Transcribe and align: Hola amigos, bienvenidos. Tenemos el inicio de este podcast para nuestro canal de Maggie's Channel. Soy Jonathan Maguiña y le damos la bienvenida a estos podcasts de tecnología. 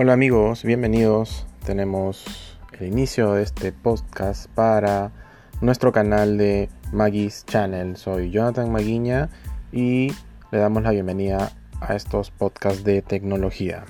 Hola 0.00 0.12
amigos, 0.12 0.62
bienvenidos. 0.62 1.44
Tenemos 1.66 2.24
el 2.78 2.86
inicio 2.86 3.32
de 3.32 3.42
este 3.42 3.72
podcast 3.72 4.48
para 4.50 5.10
nuestro 5.60 5.90
canal 5.90 6.38
de 6.38 6.68
Maggie's 6.92 7.44
Channel. 7.44 7.96
Soy 7.96 8.30
Jonathan 8.30 8.70
Maguiña 8.70 9.28
y 9.72 10.12
le 10.52 10.58
damos 10.58 10.84
la 10.84 10.92
bienvenida 10.92 11.50
a 11.80 11.96
estos 11.96 12.30
podcasts 12.30 12.84
de 12.84 13.02
tecnología. 13.02 13.86